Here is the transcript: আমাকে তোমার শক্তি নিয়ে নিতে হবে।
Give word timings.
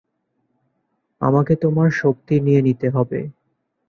আমাকে 1.21 1.53
তোমার 1.55 1.89
শক্তি 2.01 2.35
নিয়ে 2.39 2.61
নিতে 2.61 2.87
হবে। 2.89 3.19